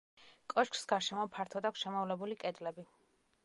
კოშკს 0.53 0.87
გარშემო 0.93 1.27
ფართოდ 1.37 1.69
აქვს 1.71 1.85
შემოვლებული 1.87 2.41
კედლები. 2.45 2.91